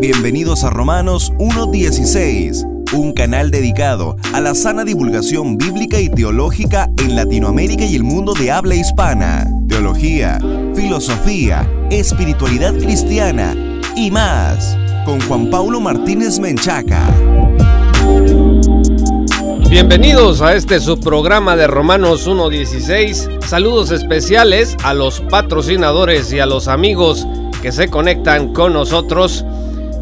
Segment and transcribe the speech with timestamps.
[0.00, 7.16] Bienvenidos a Romanos 1.16, un canal dedicado a la sana divulgación bíblica y teológica en
[7.16, 9.46] Latinoamérica y el mundo de habla hispana.
[9.68, 10.38] Teología,
[10.74, 13.54] filosofía, espiritualidad cristiana
[13.94, 14.74] y más,
[15.04, 17.06] con Juan Paulo Martínez Menchaca.
[19.68, 23.42] Bienvenidos a este subprograma de Romanos 1.16.
[23.42, 27.28] Saludos especiales a los patrocinadores y a los amigos
[27.60, 29.44] que se conectan con nosotros.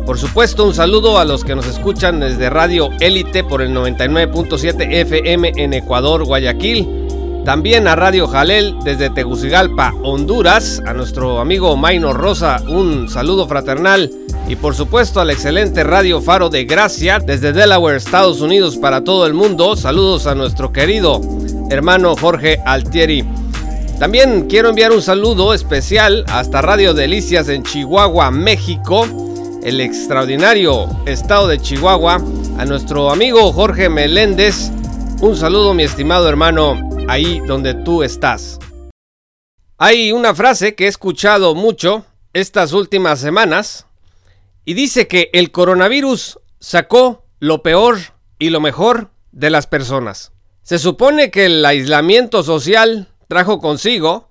[0.08, 4.90] Por supuesto, un saludo a los que nos escuchan desde Radio Élite por el 99.7
[4.90, 7.42] FM en Ecuador, Guayaquil.
[7.44, 10.80] También a Radio Jalel desde Tegucigalpa, Honduras.
[10.86, 14.10] A nuestro amigo Maino Rosa, un saludo fraternal.
[14.48, 19.26] Y por supuesto al excelente Radio Faro de Gracia desde Delaware, Estados Unidos para todo
[19.26, 19.76] el mundo.
[19.76, 21.20] Saludos a nuestro querido
[21.68, 23.26] hermano Jorge Altieri.
[23.98, 29.27] También quiero enviar un saludo especial hasta Radio Delicias en Chihuahua, México
[29.62, 32.22] el extraordinario estado de Chihuahua,
[32.58, 34.70] a nuestro amigo Jorge Meléndez.
[35.20, 36.78] Un saludo mi estimado hermano,
[37.08, 38.58] ahí donde tú estás.
[39.76, 43.86] Hay una frase que he escuchado mucho estas últimas semanas
[44.64, 47.98] y dice que el coronavirus sacó lo peor
[48.38, 50.32] y lo mejor de las personas.
[50.62, 54.28] Se supone que el aislamiento social trajo consigo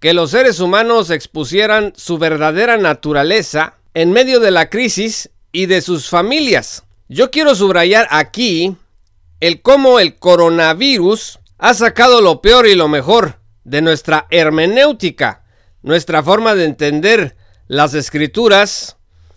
[0.00, 5.80] que los seres humanos expusieran su verdadera naturaleza en medio de la crisis y de
[5.80, 6.84] sus familias.
[7.08, 8.76] Yo quiero subrayar aquí
[9.40, 15.44] el cómo el coronavirus ha sacado lo peor y lo mejor de nuestra hermenéutica,
[15.82, 18.96] nuestra forma de entender las escrituras,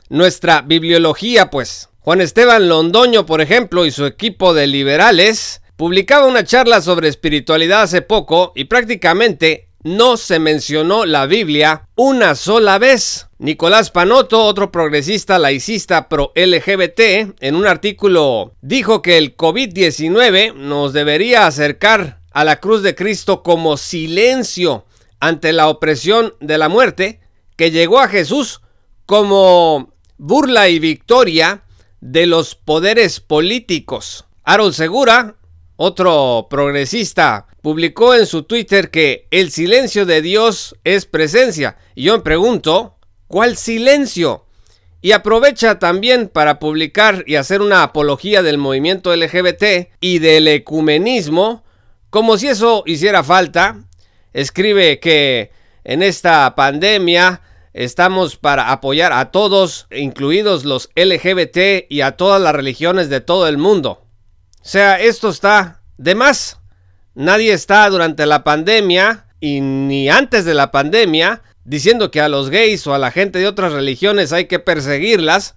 [0.09, 1.89] nuestra bibliología, pues.
[1.99, 7.83] Juan Esteban Londoño, por ejemplo, y su equipo de liberales publicaba una charla sobre espiritualidad
[7.83, 13.27] hace poco y prácticamente no se mencionó la Biblia una sola vez.
[13.37, 20.93] Nicolás Panoto, otro progresista laicista pro LGBT, en un artículo dijo que el COVID-19 nos
[20.93, 24.85] debería acercar a la cruz de Cristo como silencio
[25.19, 27.19] ante la opresión de la muerte,
[27.55, 28.61] que llegó a Jesús
[29.05, 31.63] como burla y victoria
[31.99, 34.25] de los poderes políticos.
[34.43, 35.35] Harold Segura,
[35.75, 41.77] otro progresista publicó en su Twitter que el silencio de Dios es presencia.
[41.95, 42.97] Y yo me pregunto,
[43.27, 44.45] ¿cuál silencio?
[45.01, 51.63] Y aprovecha también para publicar y hacer una apología del movimiento LGBT y del ecumenismo,
[52.09, 53.85] como si eso hiciera falta.
[54.33, 55.51] Escribe que
[55.85, 57.41] en esta pandemia
[57.71, 63.47] estamos para apoyar a todos, incluidos los LGBT y a todas las religiones de todo
[63.47, 64.05] el mundo.
[64.59, 66.59] O sea, esto está de más.
[67.15, 72.49] Nadie está durante la pandemia y ni antes de la pandemia diciendo que a los
[72.49, 75.55] gays o a la gente de otras religiones hay que perseguirlas.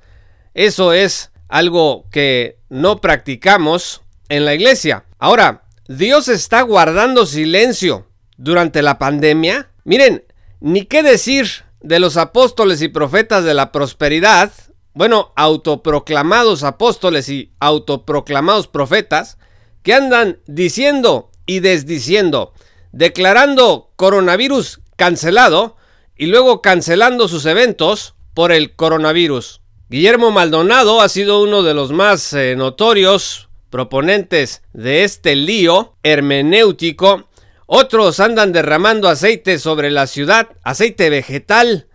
[0.54, 5.04] Eso es algo que no practicamos en la iglesia.
[5.18, 9.70] Ahora, Dios está guardando silencio durante la pandemia.
[9.84, 10.24] Miren,
[10.60, 14.50] ni qué decir de los apóstoles y profetas de la prosperidad
[14.96, 19.36] bueno, autoproclamados apóstoles y autoproclamados profetas,
[19.82, 22.52] que andan diciendo y desdiciendo,
[22.92, 25.76] declarando coronavirus cancelado
[26.16, 29.60] y luego cancelando sus eventos por el coronavirus.
[29.88, 37.28] Guillermo Maldonado ha sido uno de los más eh, notorios proponentes de este lío hermenéutico.
[37.66, 41.86] Otros andan derramando aceite sobre la ciudad, aceite vegetal,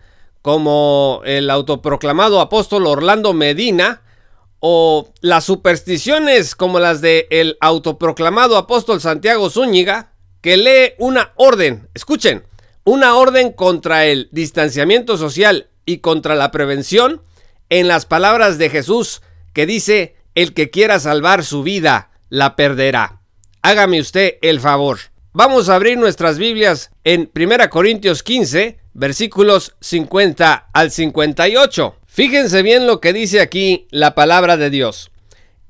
[0.42, 4.02] como el autoproclamado apóstol Orlando Medina,
[4.64, 11.88] o las supersticiones como las de el autoproclamado apóstol Santiago Zúñiga, que lee una orden,
[11.94, 12.44] escuchen,
[12.84, 17.22] una orden contra el distanciamiento social y contra la prevención
[17.70, 19.22] en las palabras de Jesús
[19.52, 23.20] que dice, el que quiera salvar su vida, la perderá.
[23.62, 25.00] Hágame usted el favor.
[25.32, 31.96] Vamos a abrir nuestras Biblias en 1 Corintios 15, versículos 50 al 58.
[32.14, 35.10] Fíjense bien lo que dice aquí la palabra de Dios.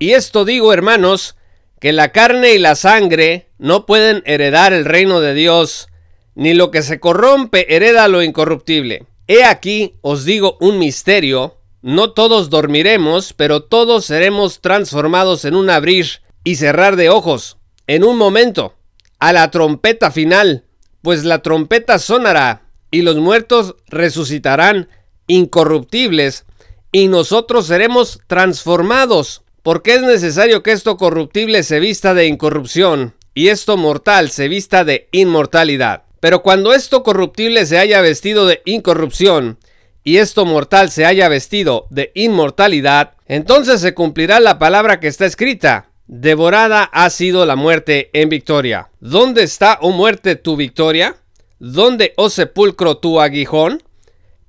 [0.00, 1.36] Y esto digo, hermanos,
[1.78, 5.86] que la carne y la sangre no pueden heredar el reino de Dios,
[6.34, 9.06] ni lo que se corrompe hereda lo incorruptible.
[9.28, 15.70] He aquí os digo un misterio, no todos dormiremos, pero todos seremos transformados en un
[15.70, 18.74] abrir y cerrar de ojos, en un momento,
[19.20, 20.64] a la trompeta final,
[21.02, 24.88] pues la trompeta sonará y los muertos resucitarán
[25.26, 26.44] incorruptibles,
[26.90, 33.48] y nosotros seremos transformados, porque es necesario que esto corruptible se vista de incorrupción, y
[33.48, 36.02] esto mortal se vista de inmortalidad.
[36.20, 39.58] Pero cuando esto corruptible se haya vestido de incorrupción,
[40.04, 45.26] y esto mortal se haya vestido de inmortalidad, entonces se cumplirá la palabra que está
[45.26, 45.88] escrita.
[46.06, 48.90] Devorada ha sido la muerte en victoria.
[49.00, 51.16] ¿Dónde está, oh muerte, tu victoria?
[51.58, 53.82] ¿Dónde, oh sepulcro, tu aguijón?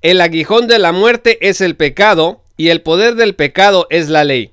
[0.04, 4.22] El aguijón de la muerte es el pecado, y el poder del pecado es la
[4.22, 4.52] ley.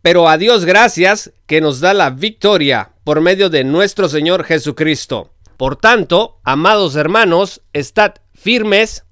[0.00, 5.30] Pero a Dios gracias que nos da la victoria por medio de nuestro Señor Jesucristo.
[5.58, 9.04] Por tanto, amados hermanos, estad firmes,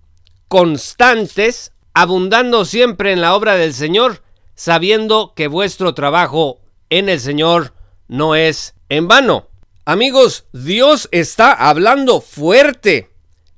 [0.48, 4.22] constantes, abundando siempre en la obra del Señor,
[4.54, 6.58] sabiendo que vuestro trabajo
[6.88, 7.74] en el Señor
[8.08, 9.50] no es en vano.
[9.84, 13.10] Amigos, Dios está hablando fuerte.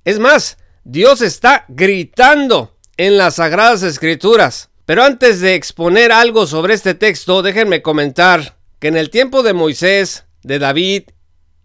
[0.05, 0.59] Es más,
[0.90, 4.70] Dios está gritando en las Sagradas Escrituras.
[4.87, 9.52] Pero antes de exponer algo sobre este texto, déjenme comentar que en el tiempo de
[9.52, 11.11] Moisés, de David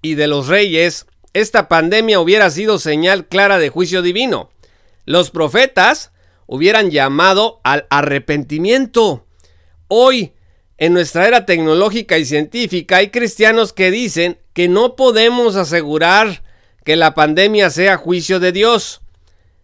[0.01, 4.51] y de los reyes, esta pandemia hubiera sido señal clara de juicio divino.
[5.05, 6.11] Los profetas
[6.45, 9.25] hubieran llamado al arrepentimiento.
[9.87, 10.33] Hoy,
[10.77, 16.43] en nuestra era tecnológica y científica, hay cristianos que dicen que no podemos asegurar
[16.83, 18.99] que la pandemia sea juicio de Dios.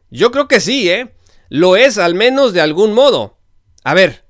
[0.10, 1.14] Yo creo que sí, ¿eh?
[1.50, 3.38] Lo es al menos de algún modo.
[3.84, 4.24] A ver,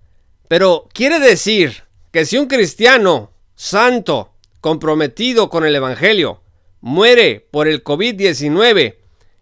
[0.48, 6.42] pero quiere decir que si un cristiano santo, comprometido con el Evangelio,
[6.82, 8.96] muere por el COVID-19,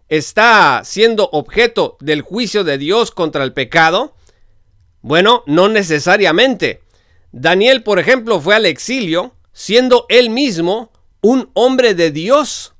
[0.08, 4.14] está siendo objeto del juicio de Dios contra el pecado?
[5.02, 6.82] Bueno, no necesariamente.
[7.32, 12.74] Daniel, por ejemplo, fue al exilio siendo él mismo un hombre de Dios.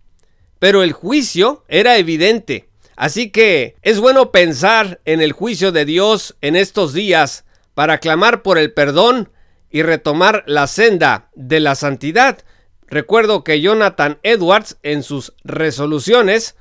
[0.58, 2.67] Pero el juicio era evidente.
[2.98, 8.42] Así que es bueno pensar en el juicio de Dios en estos días para clamar
[8.42, 9.30] por el perdón
[9.70, 12.38] y retomar la senda de la santidad.
[12.88, 16.56] Recuerdo que Jonathan Edwards en sus resoluciones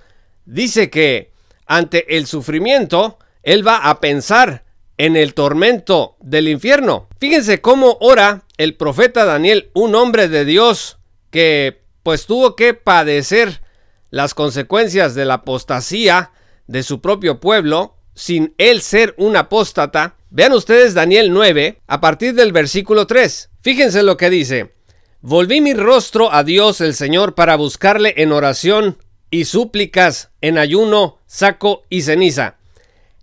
[0.45, 1.31] dice que
[1.66, 4.63] ante el sufrimiento, él va a pensar
[4.98, 7.07] en el tormento del infierno.
[7.19, 11.00] Fíjense cómo ora el profeta Daniel, un hombre de Dios
[11.31, 13.62] que pues tuvo que padecer
[14.09, 16.31] las consecuencias de la apostasía
[16.68, 20.15] de su propio pueblo, sin él ser un apóstata.
[20.30, 23.50] Vean ustedes Daniel 9, a partir del versículo 3.
[23.62, 24.74] Fíjense lo que dice.
[25.21, 28.98] Volví mi rostro a Dios el Señor para buscarle en oración
[29.30, 32.56] y súplicas, en ayuno, saco y ceniza.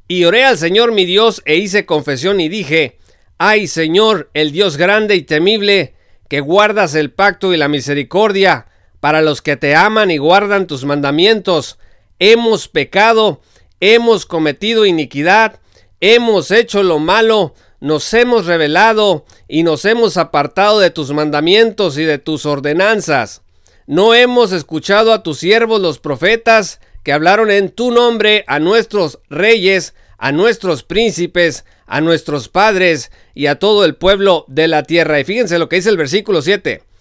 [0.07, 2.99] Y oré al Señor mi Dios e hice confesión y dije,
[3.39, 5.95] Ay Señor, el Dios grande y temible,
[6.29, 8.67] que guardas el pacto y la misericordia,
[9.05, 11.79] para los que te aman y guardan tus mandamientos.
[12.19, 13.43] Hemos pecado,
[13.79, 15.61] hemos cometido iniquidad,
[16.01, 22.05] hemos hecho lo malo, nos hemos rebelado y nos hemos apartado de tus mandamientos y
[22.05, 23.43] de tus ordenanzas.
[23.87, 29.19] No hemos escuchado a tus siervos los profetas que hablaron en tu nombre a nuestros
[29.29, 35.21] reyes, a nuestros príncipes, a nuestros padres y a todo el pueblo de la tierra.
[35.21, 36.94] Y fíjense lo que dice el versículo 7.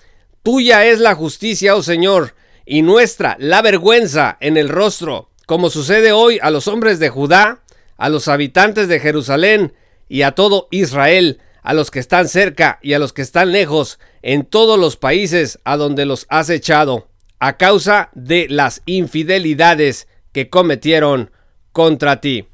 [0.43, 2.35] Tuya es la justicia, oh Señor,
[2.65, 7.63] y nuestra la vergüenza en el rostro, como sucede hoy a los hombres de Judá,
[7.95, 9.73] a los habitantes de Jerusalén
[10.09, 13.99] y a todo Israel, a los que están cerca y a los que están lejos,
[14.21, 17.07] en todos los países a donde los has echado,
[17.39, 21.31] a causa de las infidelidades que cometieron
[21.71, 22.49] contra ti.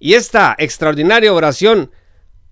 [0.00, 1.92] Y esta extraordinaria oración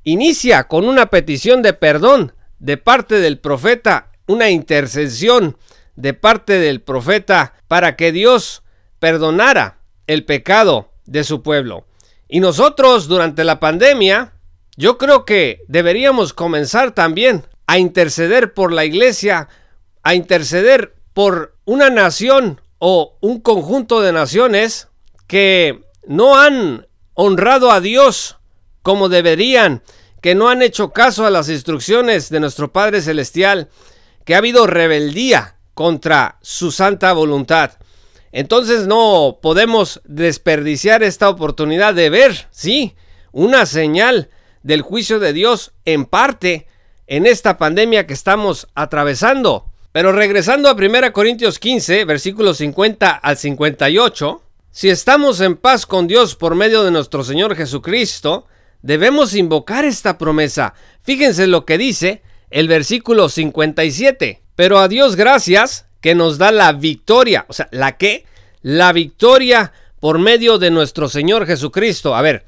[0.05, 5.57] inicia con una petición de perdón de parte del profeta una intercesión
[5.97, 8.63] de parte del profeta para que Dios
[9.01, 11.87] perdonara el pecado de su pueblo.
[12.29, 14.35] Y nosotros durante la pandemia,
[14.77, 19.49] yo creo que deberíamos comenzar también a interceder por la iglesia,
[20.05, 24.87] a interceder por una nación o un conjunto de naciones
[25.27, 28.37] que no han honrado a Dios
[28.83, 29.83] como deberían,
[30.23, 33.69] que no han hecho caso a las instrucciones de nuestro Padre Celestial
[34.31, 37.73] que ha habido rebeldía contra su santa voluntad.
[38.31, 42.95] Entonces no podemos desperdiciar esta oportunidad de ver, sí,
[43.33, 44.31] una señal
[44.63, 46.69] del juicio de Dios en parte
[47.09, 49.67] en esta pandemia que estamos atravesando.
[49.91, 56.07] Pero regresando a 1 Corintios 15, versículos 50 al 58, si estamos en paz con
[56.07, 58.47] Dios por medio de nuestro Señor Jesucristo,
[58.81, 60.75] debemos invocar esta promesa.
[61.03, 64.43] Fíjense lo que dice el versículo 57.
[64.57, 67.47] Pero a Dios gracias que nos da la victoria.
[67.49, 68.25] O sea, ¿la qué?
[68.63, 72.15] La victoria por medio de nuestro Señor Jesucristo.
[72.15, 72.45] A ver,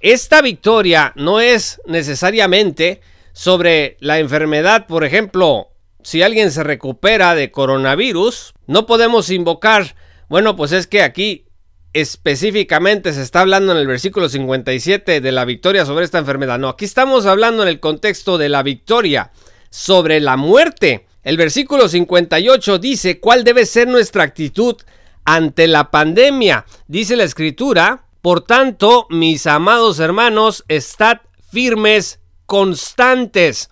[0.00, 3.00] esta victoria no es necesariamente
[3.32, 5.68] sobre la enfermedad, por ejemplo,
[6.02, 9.94] si alguien se recupera de coronavirus, no podemos invocar,
[10.28, 11.47] bueno, pues es que aquí
[11.92, 16.58] específicamente se está hablando en el versículo 57 de la victoria sobre esta enfermedad.
[16.58, 19.32] No, aquí estamos hablando en el contexto de la victoria
[19.70, 21.06] sobre la muerte.
[21.22, 24.76] El versículo 58 dice cuál debe ser nuestra actitud
[25.24, 26.64] ante la pandemia.
[26.86, 33.70] Dice la escritura, por tanto, mis amados hermanos, estad firmes, constantes.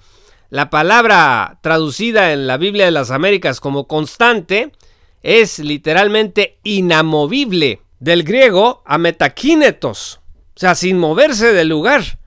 [0.51, 4.73] La palabra traducida en la Biblia de las Américas como constante
[5.23, 10.21] es literalmente inamovible, del griego ametakinetos,
[10.55, 12.19] o sea, sin moverse del lugar,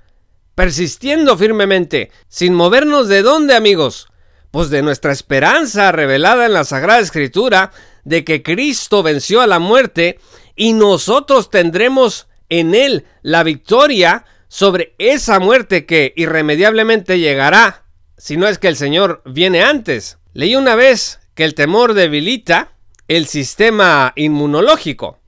[0.55, 4.07] persistiendo firmemente, sin movernos de dónde, amigos?
[4.51, 7.71] Pues de nuestra esperanza revelada en la Sagrada Escritura
[8.03, 10.19] de que Cristo venció a la muerte
[10.55, 17.85] y nosotros tendremos en él la victoria sobre esa muerte que irremediablemente llegará,
[18.17, 20.17] si no es que el Señor viene antes.
[20.33, 22.73] Leí una vez que el temor debilita
[23.07, 25.18] el sistema inmunológico.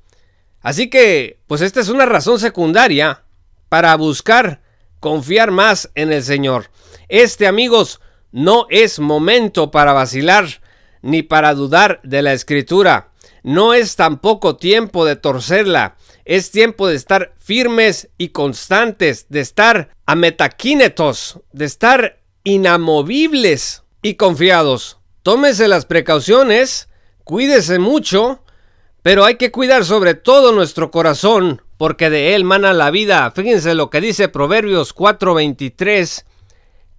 [0.61, 3.23] Así que, pues esta es una razón secundaria
[3.69, 4.61] para buscar
[4.99, 6.69] confiar más en el Señor.
[7.09, 7.99] Este, amigos,
[8.31, 10.61] no es momento para vacilar
[11.01, 13.11] ni para dudar de la escritura.
[13.43, 15.95] No es tampoco tiempo de torcerla.
[16.25, 24.99] Es tiempo de estar firmes y constantes, de estar ametaquínetos, de estar inamovibles y confiados.
[25.23, 26.89] Tómese las precauciones,
[27.23, 28.43] cuídese mucho,
[29.03, 33.31] pero hay que cuidar sobre todo nuestro corazón, porque de él mana la vida.
[33.31, 36.25] Fíjense lo que dice Proverbios 4:23.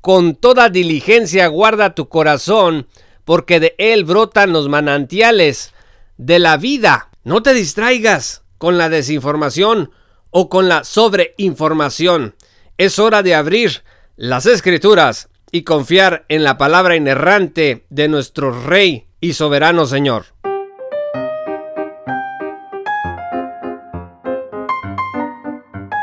[0.01, 2.89] Con toda diligencia guarda tu corazón,
[3.25, 5.73] porque de él brotan los manantiales
[6.17, 7.11] de la vida.
[7.23, 9.93] No te distraigas con la desinformación
[10.31, 12.35] o con la sobreinformación.
[12.79, 13.85] Es hora de abrir
[14.17, 20.25] las escrituras y confiar en la palabra inerrante de nuestro Rey y soberano Señor.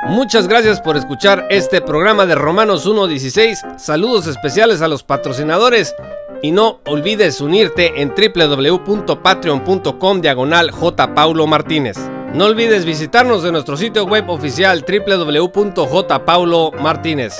[0.09, 3.77] Muchas gracias por escuchar este programa de Romanos 1.16.
[3.77, 5.93] Saludos especiales a los patrocinadores
[6.41, 11.13] y no olvides unirte en www.patreon.com diagonal J.
[11.13, 11.99] Paulo Martínez.
[12.33, 17.35] No olvides visitarnos en nuestro sitio web oficial www.jpaulomartínez.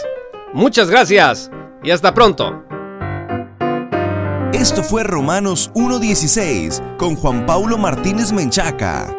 [0.53, 1.49] Muchas gracias
[1.83, 2.63] y hasta pronto.
[4.53, 9.18] Esto fue Romanos 1.16 con Juan Paulo Martínez Menchaca.